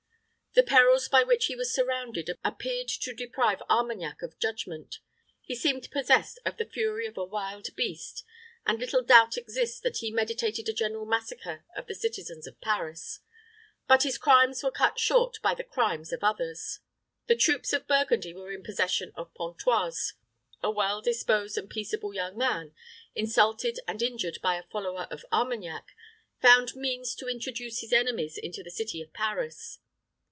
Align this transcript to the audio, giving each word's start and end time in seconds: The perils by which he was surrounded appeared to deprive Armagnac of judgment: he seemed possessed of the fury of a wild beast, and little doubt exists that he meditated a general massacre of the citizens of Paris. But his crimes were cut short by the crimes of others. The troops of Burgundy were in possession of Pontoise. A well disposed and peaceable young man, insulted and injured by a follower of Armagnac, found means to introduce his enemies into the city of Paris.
The 0.53 0.63
perils 0.63 1.07
by 1.07 1.23
which 1.23 1.45
he 1.45 1.55
was 1.55 1.73
surrounded 1.73 2.29
appeared 2.43 2.89
to 2.89 3.13
deprive 3.13 3.61
Armagnac 3.69 4.21
of 4.21 4.37
judgment: 4.37 4.99
he 5.41 5.55
seemed 5.55 5.89
possessed 5.91 6.39
of 6.45 6.57
the 6.57 6.65
fury 6.65 7.07
of 7.07 7.17
a 7.17 7.23
wild 7.23 7.73
beast, 7.77 8.25
and 8.65 8.77
little 8.77 9.01
doubt 9.01 9.37
exists 9.37 9.79
that 9.79 9.99
he 9.99 10.11
meditated 10.11 10.67
a 10.67 10.73
general 10.73 11.05
massacre 11.05 11.63
of 11.73 11.87
the 11.87 11.95
citizens 11.95 12.47
of 12.47 12.59
Paris. 12.59 13.21
But 13.87 14.03
his 14.03 14.17
crimes 14.17 14.61
were 14.61 14.71
cut 14.71 14.99
short 14.99 15.37
by 15.41 15.53
the 15.55 15.63
crimes 15.63 16.11
of 16.11 16.21
others. 16.21 16.79
The 17.27 17.37
troops 17.37 17.71
of 17.71 17.87
Burgundy 17.87 18.33
were 18.33 18.51
in 18.51 18.61
possession 18.61 19.13
of 19.15 19.33
Pontoise. 19.33 20.15
A 20.61 20.69
well 20.69 21.01
disposed 21.01 21.57
and 21.57 21.69
peaceable 21.69 22.13
young 22.13 22.37
man, 22.37 22.73
insulted 23.15 23.79
and 23.87 24.01
injured 24.01 24.39
by 24.43 24.57
a 24.57 24.63
follower 24.67 25.07
of 25.09 25.23
Armagnac, 25.31 25.87
found 26.41 26.75
means 26.75 27.15
to 27.15 27.29
introduce 27.29 27.79
his 27.79 27.93
enemies 27.93 28.37
into 28.37 28.61
the 28.61 28.69
city 28.69 29.01
of 29.01 29.13
Paris. 29.13 29.79